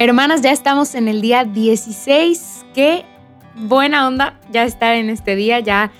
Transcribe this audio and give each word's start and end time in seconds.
Hermanas, 0.00 0.42
ya 0.42 0.52
estamos 0.52 0.94
en 0.94 1.08
el 1.08 1.20
día 1.20 1.44
16. 1.44 2.66
Qué 2.72 3.04
buena 3.56 4.06
onda 4.06 4.38
ya 4.52 4.62
estar 4.62 4.94
en 4.94 5.10
este 5.10 5.34
día. 5.34 5.58
Ya, 5.58 5.90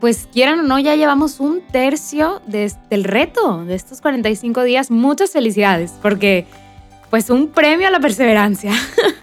pues 0.00 0.26
quieran 0.32 0.60
o 0.60 0.62
no, 0.62 0.78
ya 0.78 0.96
llevamos 0.96 1.40
un 1.40 1.60
tercio 1.60 2.40
del 2.46 3.04
reto 3.04 3.64
de 3.66 3.74
estos 3.74 4.00
45 4.00 4.62
días. 4.62 4.90
Muchas 4.90 5.30
felicidades, 5.30 5.92
porque 6.00 6.46
pues 7.10 7.28
un 7.28 7.48
premio 7.48 7.86
a 7.86 7.90
la 7.90 8.00
perseverancia. 8.00 8.72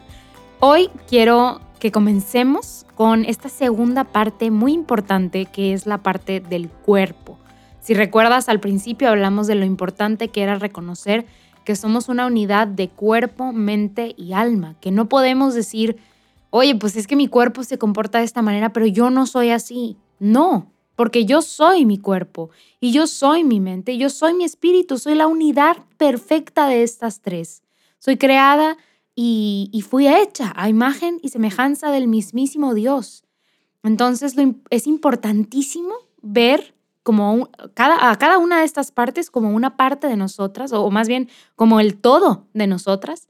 Hoy 0.59 0.91
quiero 1.09 1.59
que 1.79 1.91
comencemos 1.91 2.85
con 2.93 3.25
esta 3.25 3.49
segunda 3.49 4.03
parte 4.03 4.51
muy 4.51 4.73
importante 4.73 5.45
que 5.47 5.73
es 5.73 5.87
la 5.87 5.97
parte 5.97 6.39
del 6.39 6.69
cuerpo. 6.69 7.39
Si 7.81 7.95
recuerdas, 7.95 8.47
al 8.47 8.59
principio 8.59 9.09
hablamos 9.09 9.47
de 9.47 9.55
lo 9.55 9.65
importante 9.65 10.29
que 10.29 10.43
era 10.43 10.55
reconocer 10.55 11.25
que 11.65 11.75
somos 11.75 12.09
una 12.09 12.27
unidad 12.27 12.67
de 12.67 12.89
cuerpo, 12.89 13.53
mente 13.53 14.13
y 14.17 14.33
alma, 14.33 14.75
que 14.79 14.91
no 14.91 15.09
podemos 15.09 15.53
decir, 15.53 15.97
oye, 16.49 16.75
pues 16.75 16.95
es 16.95 17.07
que 17.07 17.15
mi 17.15 17.27
cuerpo 17.27 17.63
se 17.63 17.77
comporta 17.77 18.19
de 18.19 18.25
esta 18.25 18.41
manera, 18.41 18.71
pero 18.73 18.85
yo 18.85 19.09
no 19.09 19.25
soy 19.25 19.49
así. 19.49 19.97
No, 20.19 20.71
porque 20.95 21.25
yo 21.25 21.41
soy 21.41 21.85
mi 21.85 21.97
cuerpo 21.97 22.51
y 22.79 22.91
yo 22.91 23.07
soy 23.07 23.43
mi 23.43 23.59
mente, 23.59 23.93
y 23.93 23.97
yo 23.97 24.09
soy 24.09 24.33
mi 24.33 24.43
espíritu, 24.43 24.97
soy 24.97 25.15
la 25.15 25.27
unidad 25.27 25.77
perfecta 25.97 26.67
de 26.67 26.83
estas 26.83 27.21
tres. 27.21 27.63
Soy 27.97 28.17
creada 28.17 28.77
y, 29.15 29.69
y 29.71 29.81
fui 29.81 30.07
hecha 30.07 30.53
a 30.55 30.69
imagen 30.69 31.19
y 31.21 31.29
semejanza 31.29 31.91
del 31.91 32.07
mismísimo 32.07 32.73
Dios. 32.73 33.23
Entonces 33.83 34.35
es 34.69 34.87
importantísimo 34.87 35.93
ver 36.21 36.75
como 37.03 37.49
cada, 37.73 38.11
a 38.11 38.17
cada 38.17 38.37
una 38.37 38.59
de 38.59 38.65
estas 38.65 38.91
partes 38.91 39.31
como 39.31 39.51
una 39.51 39.77
parte 39.77 40.07
de 40.07 40.17
nosotras, 40.17 40.71
o, 40.73 40.89
más 40.91 41.07
bien 41.07 41.29
como 41.55 41.79
el 41.79 41.97
todo 41.97 42.47
de 42.53 42.67
nosotras, 42.67 43.27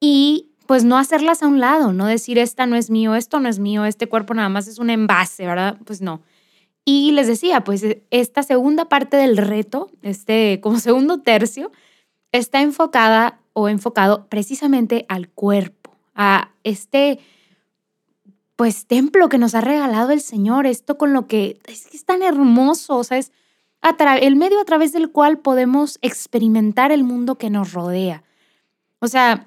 y 0.00 0.50
pues 0.66 0.84
no 0.84 0.98
hacerlas 0.98 1.42
a 1.42 1.46
un 1.46 1.60
lado, 1.60 1.92
no 1.92 2.06
decir 2.06 2.38
esta 2.38 2.66
no 2.66 2.76
es 2.76 2.90
mío, 2.90 3.14
esto 3.14 3.40
no 3.40 3.48
es 3.48 3.58
mío, 3.58 3.84
este 3.84 4.08
cuerpo 4.08 4.34
nada 4.34 4.48
más 4.48 4.66
es 4.66 4.78
un 4.78 4.90
envase, 4.90 5.46
¿verdad? 5.46 5.78
Pues 5.84 6.00
no. 6.00 6.22
Y 6.84 7.12
les 7.12 7.26
decía, 7.26 7.62
pues 7.64 7.82
e, 7.82 8.02
esta 8.10 8.42
segunda 8.42 8.86
parte 8.88 9.16
del 9.16 9.36
reto, 9.36 9.90
este 10.02 10.60
como 10.60 10.78
segundo 10.78 11.20
tercio, 11.20 11.72
está 12.32 12.60
enfocada 12.60 13.40
o 13.52 13.68
enfocado 13.68 14.26
precisamente 14.28 15.06
al 15.08 15.28
cuerpo, 15.28 15.96
a 16.14 16.50
este 16.64 17.20
pues 18.56 18.86
templo 18.86 19.28
que 19.28 19.38
nos 19.38 19.54
ha 19.54 19.60
regalado 19.60 20.10
el 20.10 20.20
Señor, 20.20 20.66
esto 20.66 20.98
con 20.98 21.12
lo 21.12 21.28
que 21.28 21.58
es, 21.66 21.86
es 21.94 22.04
tan 22.04 22.22
hermoso, 22.22 22.96
o 22.96 23.04
sea, 23.04 23.18
es 23.18 23.32
el 24.20 24.36
medio 24.36 24.60
a 24.60 24.64
través 24.64 24.92
del 24.92 25.12
cual 25.12 25.38
podemos 25.38 25.98
experimentar 26.02 26.90
el 26.90 27.04
mundo 27.04 27.36
que 27.36 27.50
nos 27.50 27.72
rodea. 27.72 28.24
O 28.98 29.08
sea, 29.08 29.46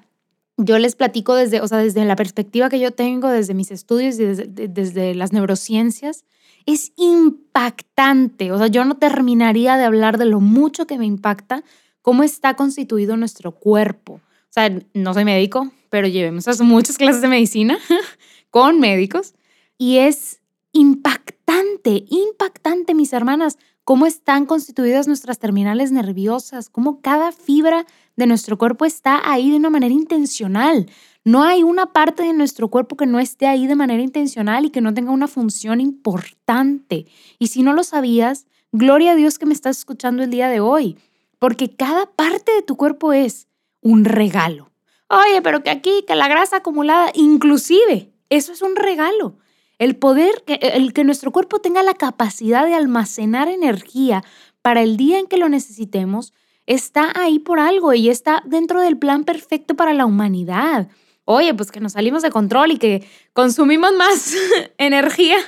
yo 0.56 0.78
les 0.78 0.94
platico 0.94 1.34
desde, 1.34 1.60
o 1.60 1.68
sea, 1.68 1.78
desde 1.78 2.04
la 2.04 2.16
perspectiva 2.16 2.68
que 2.68 2.80
yo 2.80 2.92
tengo, 2.92 3.28
desde 3.28 3.54
mis 3.54 3.70
estudios 3.70 4.18
y 4.18 4.24
desde, 4.24 4.46
desde 4.46 5.14
las 5.14 5.32
neurociencias, 5.32 6.24
es 6.66 6.92
impactante. 6.96 8.52
O 8.52 8.58
sea, 8.58 8.68
yo 8.68 8.84
no 8.84 8.96
terminaría 8.96 9.76
de 9.76 9.84
hablar 9.84 10.18
de 10.18 10.26
lo 10.26 10.40
mucho 10.40 10.86
que 10.86 10.98
me 10.98 11.06
impacta 11.06 11.62
cómo 12.02 12.22
está 12.22 12.54
constituido 12.54 13.16
nuestro 13.16 13.52
cuerpo. 13.52 14.14
O 14.14 14.52
sea, 14.52 14.70
no 14.94 15.14
soy 15.14 15.24
médico, 15.24 15.70
pero 15.90 16.08
llevemos 16.08 16.46
muchas 16.60 16.96
clases 16.96 17.20
de 17.20 17.28
medicina 17.28 17.78
con 18.50 18.80
médicos 18.80 19.34
y 19.76 19.98
es 19.98 20.40
impactante, 20.72 22.04
impactante, 22.08 22.94
mis 22.94 23.12
hermanas, 23.12 23.58
cómo 23.84 24.06
están 24.06 24.46
constituidas 24.46 25.08
nuestras 25.08 25.38
terminales 25.38 25.90
nerviosas, 25.90 26.70
cómo 26.70 27.00
cada 27.00 27.32
fibra 27.32 27.86
de 28.16 28.26
nuestro 28.26 28.56
cuerpo 28.56 28.84
está 28.84 29.20
ahí 29.30 29.50
de 29.50 29.56
una 29.56 29.70
manera 29.70 29.92
intencional. 29.92 30.88
No 31.24 31.42
hay 31.42 31.62
una 31.62 31.86
parte 31.92 32.22
de 32.22 32.32
nuestro 32.32 32.68
cuerpo 32.68 32.96
que 32.96 33.06
no 33.06 33.18
esté 33.18 33.46
ahí 33.46 33.66
de 33.66 33.74
manera 33.74 34.02
intencional 34.02 34.64
y 34.64 34.70
que 34.70 34.80
no 34.80 34.94
tenga 34.94 35.10
una 35.10 35.28
función 35.28 35.80
importante. 35.80 37.06
Y 37.38 37.48
si 37.48 37.62
no 37.62 37.72
lo 37.72 37.82
sabías, 37.82 38.46
gloria 38.72 39.12
a 39.12 39.16
Dios 39.16 39.38
que 39.38 39.46
me 39.46 39.54
estás 39.54 39.78
escuchando 39.78 40.22
el 40.22 40.30
día 40.30 40.48
de 40.48 40.60
hoy, 40.60 40.96
porque 41.38 41.68
cada 41.74 42.06
parte 42.06 42.52
de 42.52 42.62
tu 42.62 42.76
cuerpo 42.76 43.12
es 43.12 43.48
un 43.80 44.04
regalo. 44.04 44.69
Oye, 45.10 45.42
pero 45.42 45.64
que 45.64 45.70
aquí, 45.70 46.04
que 46.06 46.14
la 46.14 46.28
grasa 46.28 46.58
acumulada, 46.58 47.10
inclusive 47.14 48.12
eso 48.28 48.52
es 48.52 48.62
un 48.62 48.76
regalo. 48.76 49.38
El 49.78 49.96
poder, 49.96 50.30
el 50.46 50.92
que 50.92 51.02
nuestro 51.02 51.32
cuerpo 51.32 51.58
tenga 51.58 51.82
la 51.82 51.94
capacidad 51.94 52.64
de 52.64 52.74
almacenar 52.74 53.48
energía 53.48 54.22
para 54.62 54.82
el 54.82 54.96
día 54.96 55.18
en 55.18 55.26
que 55.26 55.36
lo 55.36 55.48
necesitemos, 55.48 56.32
está 56.66 57.12
ahí 57.16 57.40
por 57.40 57.58
algo 57.58 57.92
y 57.92 58.08
está 58.08 58.42
dentro 58.46 58.80
del 58.80 58.98
plan 58.98 59.24
perfecto 59.24 59.74
para 59.74 59.94
la 59.94 60.06
humanidad. 60.06 60.86
Oye, 61.24 61.54
pues 61.54 61.72
que 61.72 61.80
nos 61.80 61.92
salimos 61.92 62.22
de 62.22 62.30
control 62.30 62.70
y 62.70 62.78
que 62.78 63.04
consumimos 63.32 63.92
más 63.94 64.36
energía 64.78 65.38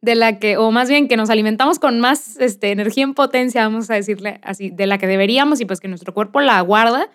de 0.00 0.14
la 0.14 0.38
que, 0.38 0.56
o 0.56 0.70
más 0.70 0.88
bien 0.88 1.08
que 1.08 1.16
nos 1.16 1.30
alimentamos 1.30 1.80
con 1.80 1.98
más 1.98 2.36
este, 2.36 2.70
energía 2.70 3.02
en 3.02 3.14
potencia, 3.14 3.62
vamos 3.62 3.90
a 3.90 3.94
decirle 3.94 4.40
así, 4.44 4.70
de 4.70 4.86
la 4.86 4.98
que 4.98 5.08
deberíamos 5.08 5.60
y 5.60 5.64
pues 5.64 5.80
que 5.80 5.88
nuestro 5.88 6.14
cuerpo 6.14 6.40
la 6.40 6.60
guarda, 6.60 7.08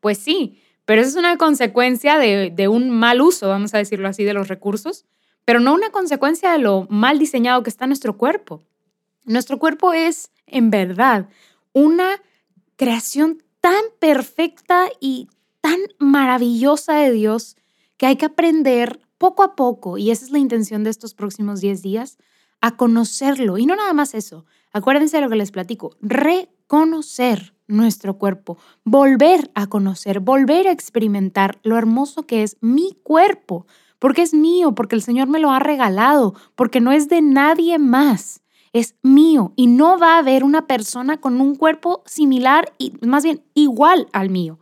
pues 0.00 0.18
sí, 0.18 0.60
pero 0.84 1.00
eso 1.00 1.10
es 1.10 1.16
una 1.16 1.38
consecuencia 1.38 2.18
de, 2.18 2.68
un 2.68 2.90
mal 2.90 3.20
uso, 3.20 3.48
vamos 3.48 3.74
a 3.74 3.78
decirlo 3.78 4.08
así, 4.08 4.24
de 4.24 4.34
los 4.34 4.48
recursos, 4.48 5.04
pero 5.44 5.60
no 5.60 5.74
una 5.74 5.90
consecuencia 5.90 6.52
de 6.52 6.58
lo 6.58 6.86
mal 6.90 7.18
diseñado 7.18 7.62
que 7.62 7.70
está 7.70 7.86
nuestro 7.86 8.16
cuerpo. 8.16 8.62
Nuestro 9.24 9.58
cuerpo 9.58 9.92
es, 9.92 10.30
en 10.46 10.70
verdad, 10.70 11.28
una 11.72 12.20
creación 12.76 13.42
tan 13.60 13.82
perfecta 13.98 14.88
y 15.00 15.28
tan 15.60 15.78
maravillosa 15.98 16.96
de 16.96 17.12
Dios 17.12 17.56
que 17.96 18.06
hay 18.06 18.16
que 18.16 18.26
aprender 18.26 19.00
poco 19.16 19.42
a 19.42 19.56
poco, 19.56 19.96
y 19.96 20.10
esa 20.10 20.24
es 20.24 20.30
la 20.30 20.38
intención 20.38 20.84
de 20.84 20.90
estos 20.90 21.14
próximos 21.14 21.60
10 21.60 21.80
días, 21.80 22.18
a 22.64 22.78
conocerlo. 22.78 23.58
Y 23.58 23.66
no 23.66 23.76
nada 23.76 23.92
más 23.92 24.14
eso, 24.14 24.46
acuérdense 24.72 25.18
de 25.18 25.22
lo 25.22 25.28
que 25.28 25.36
les 25.36 25.50
platico, 25.50 25.96
reconocer 26.00 27.54
nuestro 27.66 28.16
cuerpo, 28.16 28.56
volver 28.84 29.50
a 29.54 29.66
conocer, 29.66 30.20
volver 30.20 30.68
a 30.68 30.72
experimentar 30.72 31.58
lo 31.62 31.76
hermoso 31.76 32.22
que 32.22 32.42
es 32.42 32.56
mi 32.62 32.96
cuerpo, 33.02 33.66
porque 33.98 34.22
es 34.22 34.32
mío, 34.32 34.74
porque 34.74 34.96
el 34.96 35.02
Señor 35.02 35.28
me 35.28 35.40
lo 35.40 35.50
ha 35.50 35.58
regalado, 35.58 36.34
porque 36.54 36.80
no 36.80 36.90
es 36.90 37.10
de 37.10 37.20
nadie 37.20 37.78
más, 37.78 38.40
es 38.72 38.94
mío 39.02 39.52
y 39.56 39.66
no 39.66 39.98
va 39.98 40.14
a 40.14 40.18
haber 40.20 40.42
una 40.42 40.66
persona 40.66 41.20
con 41.20 41.42
un 41.42 41.56
cuerpo 41.56 42.02
similar 42.06 42.72
y 42.78 42.94
más 43.02 43.24
bien 43.24 43.42
igual 43.52 44.08
al 44.14 44.30
mío. 44.30 44.58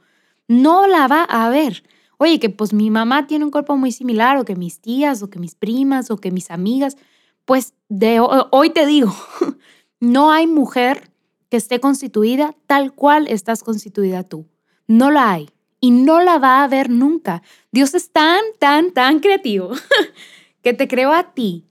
No 0.49 0.89
la 0.89 1.07
va 1.07 1.25
a 1.29 1.47
haber. 1.47 1.85
Oye, 2.19 2.41
que 2.41 2.51
pues 2.51 2.73
mi 2.73 2.91
mamá 2.91 3.29
tiene 3.29 3.45
un 3.45 3.53
cuerpo 3.53 3.77
muy 3.77 3.93
similar 3.93 4.39
o 4.39 4.45
que 4.45 4.57
mis 4.57 4.81
tías 4.81 5.23
o 5.23 5.31
que 5.31 5.39
mis 5.39 5.55
primas 5.55 6.11
o 6.11 6.17
que 6.17 6.33
mis 6.33 6.51
amigas, 6.51 6.97
pues 7.45 7.75
de 7.89 8.19
hoy 8.21 8.71
te 8.71 8.87
digo, 8.87 9.15
no 10.01 10.31
hay 10.31 10.47
mujer 10.47 11.11
que 11.49 11.57
esté 11.57 11.81
constituida 11.81 12.55
tal 12.67 12.95
cual 12.95 13.29
estás 13.29 13.63
constituida 13.63 14.23
tú. 14.23 14.47
No 14.87 15.11
la 15.11 15.33
hay 15.33 15.51
y 15.81 15.91
no 15.91 16.21
la 16.21 16.39
va 16.39 16.61
a 16.61 16.65
haber 16.65 16.91
nunca. 16.91 17.43
Dios 17.73 17.95
es 17.95 18.11
tan, 18.11 18.41
tan, 18.59 18.93
tan 18.93 19.21
creativo 19.21 19.73
que 20.63 20.73
te 20.73 20.89
creó 20.89 21.13
a 21.13 21.35
ti 21.35 21.67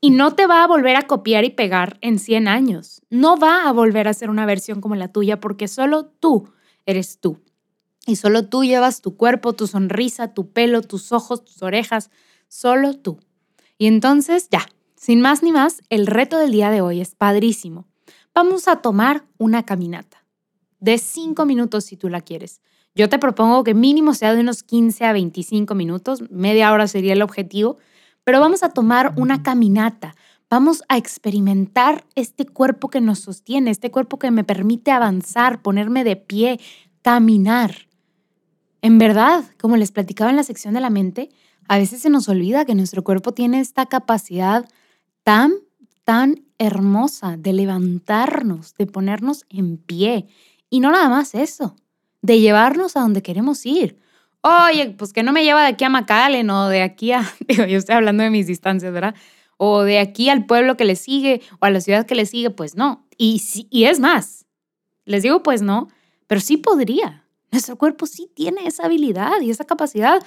y 0.00 0.10
no 0.10 0.34
te 0.34 0.46
va 0.46 0.62
a 0.62 0.66
volver 0.66 0.96
a 0.96 1.06
copiar 1.06 1.44
y 1.44 1.50
pegar 1.50 1.98
en 2.00 2.18
100 2.18 2.48
años. 2.48 3.02
No 3.10 3.36
va 3.36 3.68
a 3.68 3.72
volver 3.72 4.08
a 4.08 4.14
ser 4.14 4.30
una 4.30 4.46
versión 4.46 4.80
como 4.80 4.94
la 4.94 5.08
tuya 5.08 5.40
porque 5.40 5.68
solo 5.68 6.06
tú 6.06 6.48
eres 6.86 7.18
tú. 7.18 7.42
Y 8.06 8.16
solo 8.16 8.48
tú 8.48 8.62
llevas 8.62 9.00
tu 9.00 9.16
cuerpo, 9.16 9.52
tu 9.52 9.66
sonrisa, 9.66 10.32
tu 10.32 10.52
pelo, 10.52 10.80
tus 10.82 11.10
ojos, 11.10 11.44
tus 11.44 11.60
orejas, 11.62 12.10
solo 12.46 12.94
tú. 12.94 13.18
Y 13.78 13.88
entonces 13.88 14.48
ya, 14.48 14.66
sin 15.06 15.20
más 15.20 15.44
ni 15.44 15.52
más, 15.52 15.82
el 15.88 16.08
reto 16.08 16.36
del 16.36 16.50
día 16.50 16.68
de 16.68 16.80
hoy 16.80 17.00
es 17.00 17.14
padrísimo. 17.14 17.86
Vamos 18.34 18.66
a 18.66 18.82
tomar 18.82 19.22
una 19.38 19.62
caminata 19.62 20.24
de 20.80 20.98
5 20.98 21.46
minutos 21.46 21.84
si 21.84 21.96
tú 21.96 22.08
la 22.08 22.22
quieres. 22.22 22.60
Yo 22.92 23.08
te 23.08 23.20
propongo 23.20 23.62
que 23.62 23.72
mínimo 23.72 24.14
sea 24.14 24.34
de 24.34 24.40
unos 24.40 24.64
15 24.64 25.04
a 25.04 25.12
25 25.12 25.76
minutos, 25.76 26.28
media 26.28 26.72
hora 26.72 26.88
sería 26.88 27.12
el 27.12 27.22
objetivo, 27.22 27.78
pero 28.24 28.40
vamos 28.40 28.64
a 28.64 28.70
tomar 28.70 29.12
una 29.16 29.44
caminata. 29.44 30.16
Vamos 30.50 30.82
a 30.88 30.96
experimentar 30.96 32.04
este 32.16 32.44
cuerpo 32.44 32.88
que 32.88 33.00
nos 33.00 33.20
sostiene, 33.20 33.70
este 33.70 33.92
cuerpo 33.92 34.18
que 34.18 34.32
me 34.32 34.42
permite 34.42 34.90
avanzar, 34.90 35.62
ponerme 35.62 36.02
de 36.02 36.16
pie, 36.16 36.58
caminar. 37.02 37.86
En 38.82 38.98
verdad, 38.98 39.44
como 39.60 39.76
les 39.76 39.92
platicaba 39.92 40.30
en 40.30 40.36
la 40.36 40.42
sección 40.42 40.74
de 40.74 40.80
la 40.80 40.90
mente, 40.90 41.28
a 41.68 41.78
veces 41.78 42.02
se 42.02 42.10
nos 42.10 42.28
olvida 42.28 42.64
que 42.64 42.74
nuestro 42.74 43.04
cuerpo 43.04 43.30
tiene 43.30 43.60
esta 43.60 43.86
capacidad 43.86 44.66
tan, 45.26 45.54
tan 46.04 46.44
hermosa 46.56 47.36
de 47.36 47.52
levantarnos, 47.52 48.74
de 48.76 48.86
ponernos 48.86 49.44
en 49.48 49.76
pie. 49.76 50.28
Y 50.70 50.78
no 50.78 50.92
nada 50.92 51.08
más 51.08 51.34
eso, 51.34 51.74
de 52.22 52.38
llevarnos 52.38 52.96
a 52.96 53.00
donde 53.00 53.22
queremos 53.22 53.66
ir. 53.66 53.98
Oye, 54.40 54.94
pues 54.96 55.12
que 55.12 55.24
no 55.24 55.32
me 55.32 55.42
lleva 55.42 55.62
de 55.62 55.70
aquí 55.70 55.82
a 55.82 55.88
McAllen 55.88 56.48
o 56.48 56.68
de 56.68 56.82
aquí 56.82 57.10
a, 57.10 57.28
digo, 57.48 57.64
yo 57.64 57.76
estoy 57.76 57.96
hablando 57.96 58.22
de 58.22 58.30
mis 58.30 58.46
distancias, 58.46 58.92
¿verdad? 58.92 59.16
O 59.56 59.82
de 59.82 59.98
aquí 59.98 60.28
al 60.28 60.46
pueblo 60.46 60.76
que 60.76 60.84
le 60.84 60.94
sigue 60.94 61.42
o 61.58 61.66
a 61.66 61.70
la 61.70 61.80
ciudad 61.80 62.06
que 62.06 62.14
le 62.14 62.24
sigue, 62.24 62.50
pues 62.50 62.76
no. 62.76 63.04
Y, 63.18 63.42
y 63.70 63.84
es 63.86 63.98
más, 63.98 64.46
les 65.06 65.24
digo 65.24 65.42
pues 65.42 65.60
no, 65.60 65.88
pero 66.28 66.40
sí 66.40 66.56
podría. 66.56 67.24
Nuestro 67.50 67.76
cuerpo 67.76 68.06
sí 68.06 68.30
tiene 68.32 68.68
esa 68.68 68.84
habilidad 68.84 69.40
y 69.40 69.50
esa 69.50 69.64
capacidad. 69.64 70.24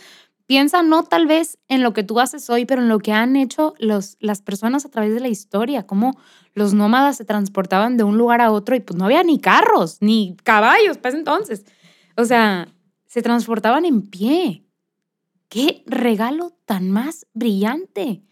Piensa 0.49 0.81
no 0.81 1.03
tal 1.03 1.27
vez 1.27 1.59
en 1.67 1.83
lo 1.83 1.93
que 1.93 2.01
tú 2.01 2.19
haces 2.19 2.49
hoy, 2.49 2.65
pero 2.65 2.81
en 2.81 2.89
lo 2.89 2.97
que 2.97 3.11
han 3.11 3.35
hecho 3.35 3.75
los, 3.77 4.17
las 4.19 4.41
personas 4.41 4.83
a 4.83 4.89
través 4.89 5.13
de 5.13 5.19
la 5.19 5.27
historia, 5.27 5.85
cómo 5.85 6.17
los 6.55 6.73
nómadas 6.73 7.17
se 7.17 7.23
transportaban 7.23 7.97
de 7.97 8.03
un 8.03 8.17
lugar 8.17 8.41
a 8.41 8.49
otro 8.49 8.75
y 8.75 8.79
pues 8.79 8.97
no 8.97 9.05
había 9.05 9.21
ni 9.23 9.39
carros, 9.39 9.99
ni 10.01 10.35
caballos 10.41 10.97
para 10.97 11.09
ese 11.09 11.19
entonces. 11.19 11.65
O 12.17 12.25
sea, 12.25 12.67
se 13.05 13.21
transportaban 13.21 13.85
en 13.85 14.01
pie. 14.01 14.65
¡Qué 15.49 15.83
regalo 15.85 16.57
tan 16.65 16.89
más 16.89 17.27
brillante! 17.35 18.23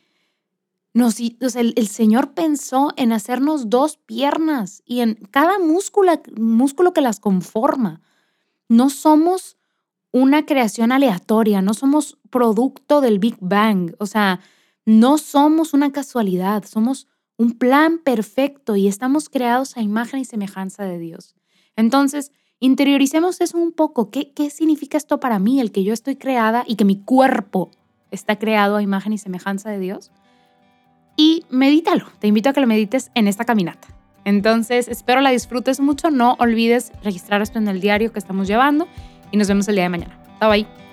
Nos, 0.95 1.19
el, 1.19 1.73
el, 1.75 1.87
Señor 1.87 2.33
pensó 2.33 2.93
en 2.97 3.11
hacernos 3.11 3.69
dos 3.69 3.97
piernas 3.97 4.81
y 4.87 5.01
en 5.01 5.19
cada 5.29 5.59
músculo 5.59 6.93
que 6.95 7.01
las 7.01 7.19
conforma. 7.19 8.01
No 8.69 8.89
somos 8.89 9.55
una 10.11 10.45
creación 10.45 10.91
aleatoria, 10.91 11.61
no 11.61 11.73
somos 11.73 12.17
producto 12.29 13.01
del 13.01 13.19
Big 13.19 13.37
Bang, 13.39 13.95
o 13.99 14.05
sea, 14.05 14.39
no 14.85 15.17
somos 15.17 15.73
una 15.73 15.91
casualidad, 15.91 16.63
somos 16.65 17.07
un 17.37 17.57
plan 17.57 17.99
perfecto 17.99 18.75
y 18.75 18.87
estamos 18.87 19.29
creados 19.29 19.77
a 19.77 19.81
imagen 19.81 20.19
y 20.19 20.25
semejanza 20.25 20.83
de 20.85 20.97
Dios. 20.97 21.35
Entonces, 21.75 22.31
interioricemos 22.59 23.41
eso 23.41 23.57
un 23.57 23.73
poco. 23.73 24.09
¿Qué, 24.09 24.31
¿Qué 24.33 24.49
significa 24.49 24.97
esto 24.97 25.19
para 25.19 25.39
mí, 25.39 25.59
el 25.59 25.71
que 25.71 25.83
yo 25.83 25.93
estoy 25.93 26.15
creada 26.15 26.63
y 26.65 26.75
que 26.75 26.85
mi 26.85 26.99
cuerpo 26.99 27.69
está 28.09 28.39
creado 28.39 28.77
a 28.77 28.81
imagen 28.81 29.13
y 29.13 29.17
semejanza 29.17 29.69
de 29.69 29.79
Dios? 29.79 30.11
Y 31.15 31.45
medítalo, 31.49 32.05
te 32.19 32.27
invito 32.27 32.49
a 32.49 32.53
que 32.53 32.61
lo 32.61 32.67
medites 32.67 33.11
en 33.13 33.27
esta 33.27 33.45
caminata. 33.45 33.87
Entonces, 34.23 34.87
espero 34.87 35.21
la 35.21 35.31
disfrutes 35.31 35.79
mucho. 35.79 36.11
No 36.11 36.35
olvides 36.39 36.91
registrar 37.03 37.41
esto 37.41 37.59
en 37.59 37.67
el 37.67 37.79
diario 37.79 38.11
que 38.11 38.19
estamos 38.19 38.47
llevando 38.47 38.87
y 39.31 39.37
nos 39.37 39.47
vemos 39.47 39.67
el 39.67 39.75
día 39.75 39.83
de 39.83 39.89
mañana. 39.89 40.17
Bye 40.39 40.49
bye. 40.49 40.86